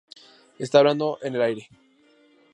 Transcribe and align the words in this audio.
Está 0.57 0.79
hablando 0.79 1.19
en 1.21 1.35
el 1.35 1.41
aire. 1.43 1.69